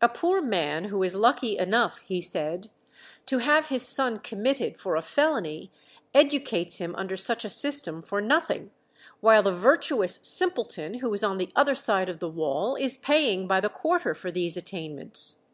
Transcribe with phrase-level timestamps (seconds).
[0.00, 2.70] "A poor man who is lucky enough," he said,
[3.26, 5.70] "to have his son committed for a felony
[6.14, 8.70] educates him under such a system for nothing,
[9.20, 13.46] while the virtuous simpleton who is on the other side of the wall is paying
[13.46, 15.44] by the quarter for these attainments."